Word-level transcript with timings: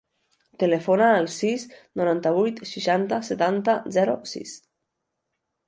Telefona 0.61 1.09
al 1.17 1.29
sis, 1.33 1.65
noranta-vuit, 2.01 2.63
seixanta, 2.71 3.21
setanta, 3.29 3.79
zero, 3.99 4.19
sis. 4.35 4.59